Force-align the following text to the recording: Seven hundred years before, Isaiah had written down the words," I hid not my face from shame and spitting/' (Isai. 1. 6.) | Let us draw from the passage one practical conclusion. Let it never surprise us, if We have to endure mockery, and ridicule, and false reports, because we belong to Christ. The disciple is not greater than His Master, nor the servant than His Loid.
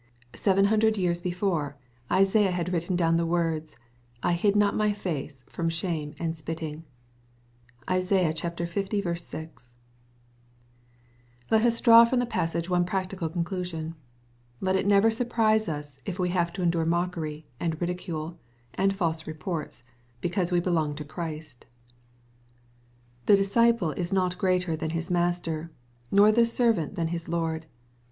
Seven 0.33 0.65
hundred 0.65 0.97
years 0.97 1.21
before, 1.21 1.77
Isaiah 2.11 2.49
had 2.49 2.73
written 2.73 2.95
down 2.95 3.17
the 3.17 3.25
words," 3.27 3.77
I 4.23 4.33
hid 4.33 4.55
not 4.55 4.75
my 4.75 4.93
face 4.93 5.43
from 5.47 5.69
shame 5.69 6.15
and 6.17 6.33
spitting/' 6.33 6.81
(Isai. 7.87 9.03
1. 9.05 9.15
6.) 9.17 9.75
| 10.65 11.51
Let 11.51 11.63
us 11.63 11.79
draw 11.79 12.03
from 12.05 12.17
the 12.17 12.25
passage 12.25 12.67
one 12.67 12.83
practical 12.83 13.29
conclusion. 13.29 13.93
Let 14.59 14.75
it 14.75 14.87
never 14.87 15.11
surprise 15.11 15.69
us, 15.69 15.99
if 16.03 16.17
We 16.17 16.29
have 16.29 16.51
to 16.53 16.63
endure 16.63 16.83
mockery, 16.85 17.45
and 17.59 17.79
ridicule, 17.79 18.39
and 18.73 18.95
false 18.95 19.27
reports, 19.27 19.83
because 20.19 20.51
we 20.51 20.59
belong 20.59 20.95
to 20.95 21.05
Christ. 21.05 21.67
The 23.27 23.37
disciple 23.37 23.91
is 23.91 24.11
not 24.11 24.39
greater 24.39 24.75
than 24.75 24.89
His 24.89 25.11
Master, 25.11 25.69
nor 26.09 26.31
the 26.31 26.47
servant 26.47 26.95
than 26.95 27.09
His 27.09 27.27
Loid. 27.29 27.65